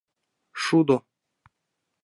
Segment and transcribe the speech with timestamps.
[0.63, 0.97] Шудо